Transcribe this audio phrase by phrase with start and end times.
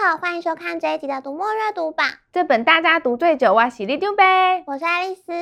[0.00, 2.06] 好，欢迎收看这一集的读墨阅读榜。
[2.32, 4.24] 这本大家读最久，我是里长伯，
[4.66, 5.32] 我是爱丽丝。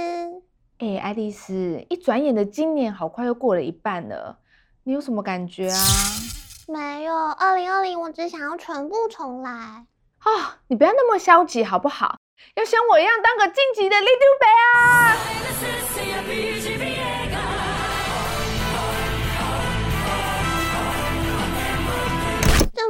[0.79, 4.39] 哎、欸，爱丽丝，一转眼的今年好快又过了一半了，
[4.85, 5.77] 你有什么感觉啊？
[6.69, 9.51] 没有，二零二零我只想要全部重来。
[9.51, 9.85] 啊、
[10.25, 12.17] 哦，你不要那么消极好不好？
[12.55, 14.47] 要像我一样当个晋级的里长伯
[14.81, 15.13] 啊！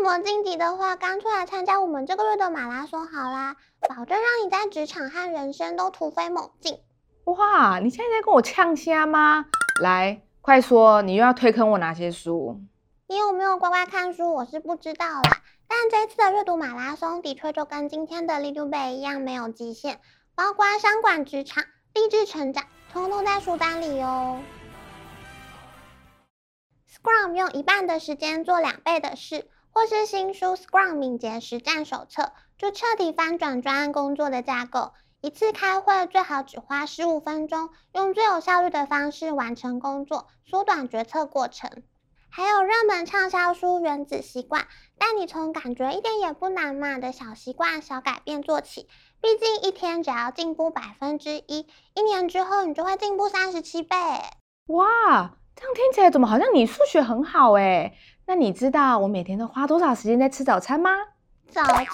[0.07, 3.57] 么晋级的话，干脆来参加我们这个月的马拉松好啦，
[3.89, 6.79] 保证让你在职场和人生都突飞猛进。
[7.25, 9.47] 哇，你现在在跟我呛虾吗？
[9.83, 12.61] 来，快说，你又要推坑我哪些书？
[13.09, 14.33] 你有没有乖乖看书？
[14.33, 15.43] 我是不知道啦。
[15.67, 19.99] 但这次的阅读马拉松的确就跟今天的里长伯一样没有极限，
[20.37, 21.65] 包括商管职场、
[21.95, 24.41] 励志成长，通通在书单里哦。
[26.89, 29.49] Scrum 用一半的时间做两倍的事。
[29.77, 32.23] 或是新书《Scrum 敏捷实战手册》，
[32.57, 34.93] 就彻底翻转专案工作的架构。
[35.21, 41.83] 一次开会最好只花十五分钟，用最有效率的方式完成工作，缩短决策过程。
[42.31, 44.63] 还有热门畅销书《原子习惯》，
[44.97, 48.89] 带你从感觉一点也不难嘛的小习惯、小改变做起。
[49.21, 53.95] 毕竟一天只要进步百分之一，一年之后你就会进步三十七倍。
[54.69, 54.87] 哇，
[55.55, 57.93] 这样听起来怎么好像你数学很好诶？
[58.29, 60.91] 那你知道我每天都花多少时间在吃早餐吗？
[61.49, 61.87] 早餐？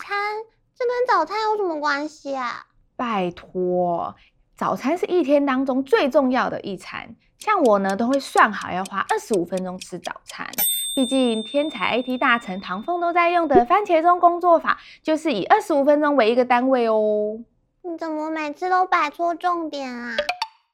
[0.75, 2.64] 这跟早餐有什么关系啊？
[2.97, 4.14] 拜托，
[4.56, 7.14] 早餐是一天当中最重要的一餐。
[7.38, 10.48] 像我呢，都会算好要花二十五分钟吃早餐。
[10.94, 17.38] 毕竟天才 IT 大臣唐凤都在用的番茄钟工作法，就是以二十五分钟为一个单位哦。
[17.83, 20.16] 你怎么每次都摆错重点啊？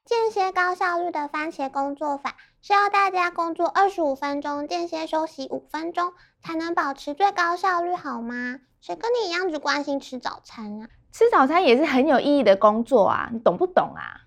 [0.08, 2.34] 间歇高效率的番茄工作法。
[2.62, 8.58] 是要大家工作二十五分钟，间歇休息五分钟，才能保持最高效率，好吗？
[8.80, 10.88] 谁跟你一样只关心吃早餐啊？
[11.12, 14.22] 吃早餐也是很有意义的工作啊，你懂不懂啊？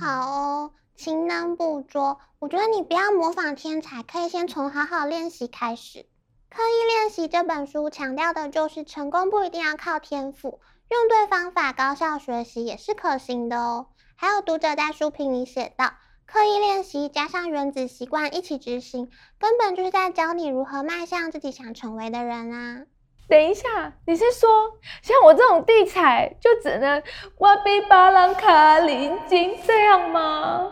[0.00, 2.18] 好哦，勤能补拙。
[2.40, 6.06] 我觉得你不要模仿天才，可以先从好好练习开始。
[6.50, 10.58] 刻意练习这本书强调的就是成功不一定要靠天赋，
[10.90, 13.86] 用对方法，高效学习也是可行的哦。
[14.16, 15.92] 还有读者在书评里写道。
[16.30, 22.82] 刻意练习加上原子习惯一起执行，根本就是在教你如何迈向自己想成为的人啊！
[23.26, 27.02] 等一下，你是说像我这种地才就只能
[27.38, 30.70] 挖比巴郎卡林金这样吗？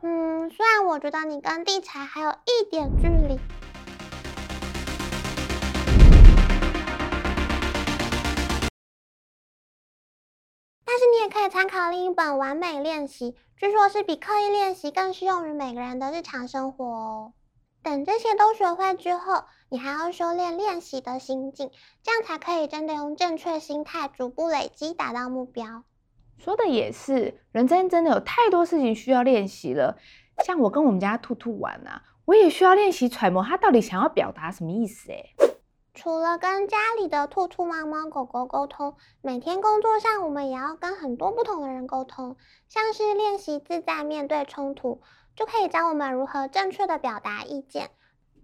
[0.00, 3.38] 嗯，虽然我觉得你跟地才还有一点距离。
[11.12, 17.32] 你也可以参考另一本《完美练习》，据说是比刻意练习更适用于每个人的日常生活哦。
[17.82, 21.70] 等这些都学会之后，你还要修炼练习的心境，
[22.02, 25.84] 这样才可以真的用正确心态逐步累积，达到目标。
[26.38, 29.96] 说的也是，人生真的有太多事情需要练习了。
[30.44, 35.30] 像我跟我们家兔兔玩啊，我也需要练习揣摩他到底想要表达什么意思诶。
[35.96, 42.36] 除了跟家里的兔兔、猫猫、狗狗沟通，每天工作上我们也要跟很多不同的人沟通。
[42.68, 45.00] 像是练习自在面对冲突，
[45.34, 47.88] 就可以教我们如何正确的表达意见。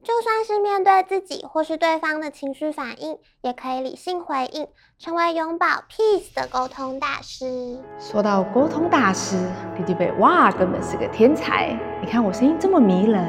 [0.02, 4.66] 就算是面对自己或是对方的情绪反应，也可以理性回应，
[4.98, 7.78] 成为永葆 peace 的沟通大师。
[7.98, 9.36] 说到沟通大师，
[9.76, 11.78] 弟弟贝哇，根本是个天才。
[12.00, 13.22] 你看我声音这么迷人，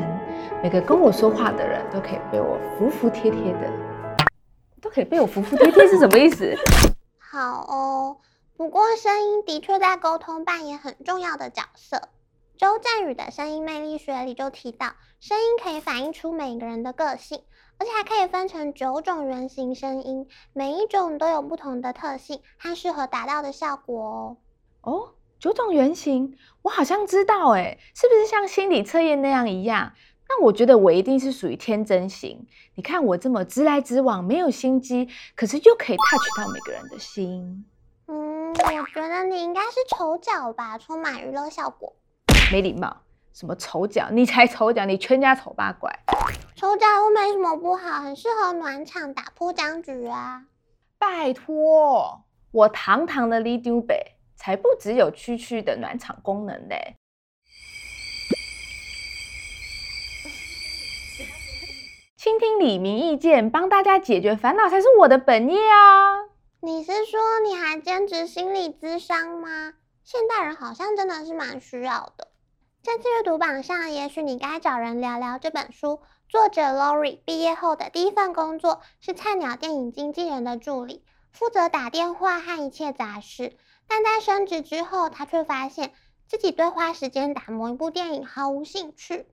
[0.64, 3.70] 每个跟我说话的人都可以被我服服帖帖的。
[4.94, 6.56] 都可以被我服服帖帖是什么意思？
[7.18, 8.18] 好哦，
[8.56, 12.10] 不过声音的确在沟通扮演很重要的角色。
[12.58, 17.42] 周震宇的声音魅力学里就提到，声音可以反映出每个人的个性，
[17.80, 24.38] 而且还可以分成九种原型声音，每一种都有不同的特性和适合达到的效果哦。
[24.82, 25.10] 哦，
[25.40, 29.94] 九种原型，我好像知道，诶，是不是像心理测验那样一样？
[30.36, 32.48] 那我觉得我一定是属于天真型。
[32.74, 37.64] 你看我这么直来直往，没有心机，可是又可以 touch 到每个人的心。
[38.08, 41.94] 嗯，我觉得你应该是丑角吧，充满娱乐效果。
[42.52, 42.98] 没礼貌，
[43.32, 44.08] 什么丑角？
[44.12, 46.00] 你才丑角，你全家丑八怪。
[46.56, 50.46] 丑角又没什么不好，很适合暖场打破僵局啊。
[50.98, 53.96] 拜托，我堂堂的里长伯
[54.36, 56.96] 才不只有区区的暖场功能嘞。
[62.24, 66.24] 倾听李明意见，帮大家解决烦恼才是我的本业啊！
[66.62, 69.74] 你是说你还兼职心理咨商吗？
[70.06, 72.30] 现代人好像真的是蛮需要的。
[72.82, 76.00] 这次阅读榜上，也许你该找人聊聊这本书。
[76.30, 81.04] 作者 Lori 毕业后的第一份工作是菜鸟电影经纪人的助理，
[81.34, 83.58] 负责打电话和一切杂事。
[83.90, 85.92] 但在升职之后，他却发现
[86.30, 89.26] 自己对花时间打磨一部电影毫无兴趣。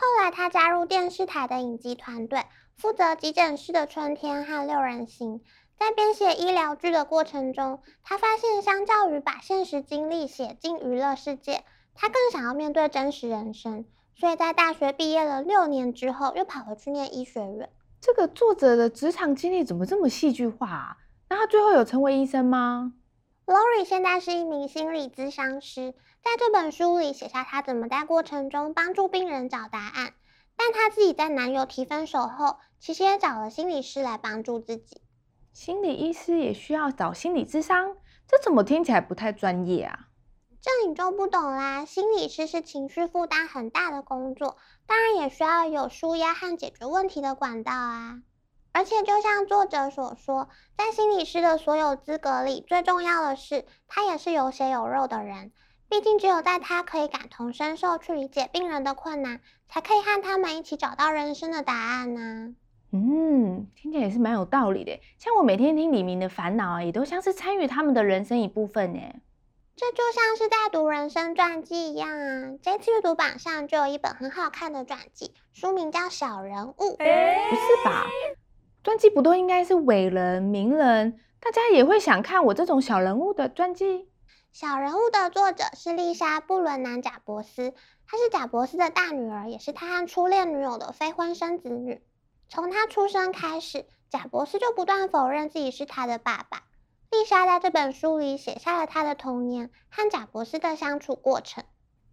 [0.00, 2.46] 后来，他加入电视台的影集团队，
[2.78, 5.40] 负责《急诊室的春天》和《六人行》。
[5.78, 11.64] 在编写医疗剧的过程中，他发现，相较于把现实经历写进娱乐世界，
[11.94, 13.84] 他更想要面对真实人生。
[14.14, 17.68] 所以在大学毕业了六年之后，又跑回去念医学院。
[18.00, 20.96] 这个作者的职场经历怎么这么戏剧化啊？
[21.28, 22.94] 那他最后有成为医生吗
[23.44, 30.12] ？Lori 现在是一名心理咨商师，在这本书里写下她怎么在过程中帮助病人找答案。
[30.56, 35.00] 但她自己在男友提分手后，其实也找了心理师来帮助自己。
[35.52, 37.96] 心理医师也需要找心理咨商，
[38.28, 40.08] 这怎么听起来不太专业啊？
[40.60, 41.86] 这你就不懂啦。
[41.86, 48.20] 心理师是情绪负担很大的工作，当然也需要有纾压和解决问题的管道啊。
[48.72, 55.50] 而且就像作者所说，在心理师的所有资格里，最重要的是他也是有血有肉的人。
[55.90, 62.54] 毕竟只有在他可以感同身受去理解病人的困难，才可以和他们一起找到人生的答案呢、啊。
[62.92, 65.00] 嗯，听起来也是蛮有道理的。
[65.18, 69.00] 像我每天听李明的烦恼啊，也都像是参与他们的人生一部分呢。
[69.74, 72.52] 这就像是在读人生传记一样啊。
[72.62, 76.72] 这次阅读榜上就有一本很好看的传记，书名叫《小人物》。
[76.98, 78.06] 欸，不是吧？
[78.84, 81.18] 传记不都应该是伟人、名人？
[81.40, 84.06] 大家也会想看我这种小人物的传记？
[84.52, 87.72] 小人物的作者是丽莎·布伦南·贾伯斯，
[88.06, 92.02] 她是贾伯斯的大女儿，也是他和初恋女友的非婚生子女。
[92.48, 96.64] 从他出生开始，贾伯斯就不断否认自己是他的爸爸。
[97.10, 101.64] 丽莎在这本书里写下了他的童年和贾伯斯的相处过程。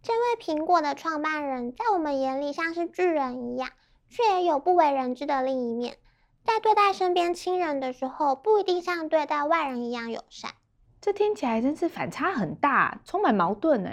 [0.02, 3.70] 这位苹果的创办人，在我们眼里像是巨人一样，
[4.08, 5.98] 却也有不为人知的另一面。
[6.44, 10.52] 在对待身边亲人的时候，不一定像对待外人一样友善。
[11.00, 13.90] 这听起来真是反差很大，充满矛盾呢。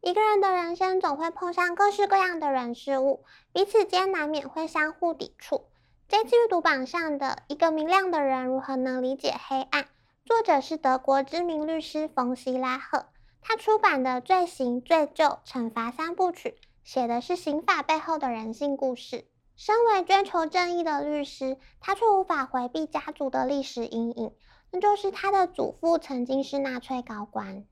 [0.00, 5.66] 一个人的人生总会碰上各式各样的人事物，彼此间难免会相互抵触。
[6.08, 9.86] 这次阅读榜上的一个明亮的人如何能理解黑暗？
[10.24, 13.06] 作者是德国知名律师冯希拉赫，
[13.40, 16.48] 他出版的《罪行、罪疚、惩罚三部曲》
[16.82, 19.24] 写的是刑法背后的人性故事。
[19.56, 24.32] 身为追求正义的律师，他却无法回避家族的历史阴影，
[24.72, 27.64] 那就是他的祖父曾经是纳粹高官。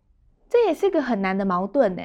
[0.48, 2.02] 这也是个很难的矛盾呢。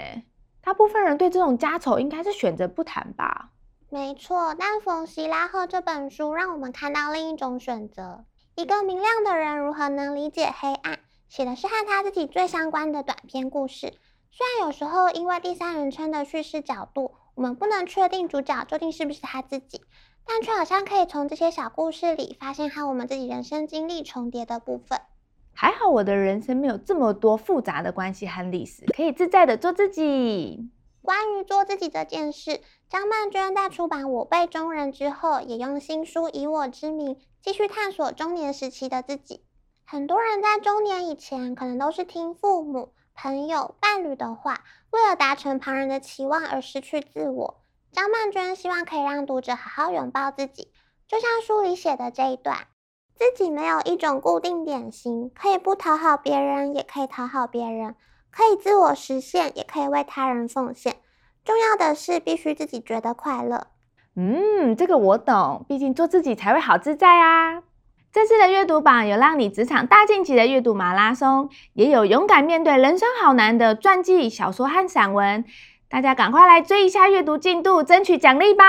[0.61, 3.51] 大部分人对这种家丑应该是选择不谈吧。
[3.89, 8.25] 没错，但冯希拉赫这本书让我们看到另一种选择：
[8.55, 10.99] 一个明亮的人如何能理解黑暗。
[11.29, 13.93] 写的是和他自己最相关的短篇故事。
[14.31, 19.81] 虽然有时候因为第三人称的叙事角度，我们不能确定主角究竟是不是他自己，
[20.25, 25.01] 但却好像可以从这些小故事里发现和我们自己人生经历重叠的部分。
[25.53, 30.69] 还好我的人生没有这么多复杂的关系和历史，可以自在的做自己。
[31.01, 39.43] 关于做自己这件事，张曼娟在出版《我辈中人》之后，也用新书《以我之名》继续探索中年时期的自己。
[39.85, 47.62] 很多人在中年以前，可能都是听父母、朋友、伴侣的话，为了达成旁人的期望而失去自我。
[47.93, 50.71] 张曼娟希望可以让读者好好拥抱自己，
[51.07, 52.57] 就像书里写的这一段：
[53.13, 57.93] 自己没有一种固定典型，可以不讨好别人，也可以讨好别人。
[58.31, 60.95] 可以自我实现，也可以为他人奉献。
[61.45, 63.67] 重要的是，必须自己觉得快乐。
[64.15, 65.63] 嗯，这个我懂。
[65.69, 67.61] 毕竟做自己才会好自在啊。
[68.11, 75.45] 这次的阅读榜有让你职场大晋级的阅读马拉松，也有勇敢面对人生好难的传记、小说和散文。
[75.93, 78.65] 大家赶快来追一下阅读进度，争取奖励吧！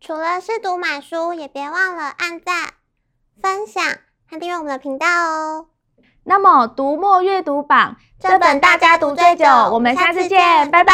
[0.00, 2.70] 除了试读买书，也别忘了按赞、
[3.40, 3.84] 分享
[4.28, 5.66] 和订阅我们的频道哦。
[6.24, 10.92] 那么，读墨阅读榜这本大家读最久，我们下次见，拜拜。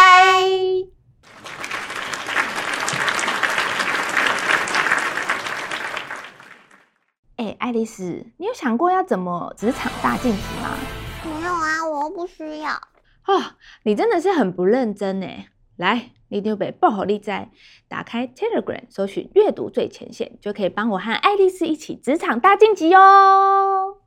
[7.37, 10.77] 哎，爱丽丝，你有想过要怎么职场大晋级吗？
[11.25, 12.79] 没有啊，我又不需要。
[13.27, 15.27] 哦，你真的是很不认真呢。
[15.77, 17.51] 来，你丢被爆好力在，
[17.89, 23.99] 打开 Telegram，搜寻阅读最前线，就可以帮我和爱丽丝一起职场大晋级哦。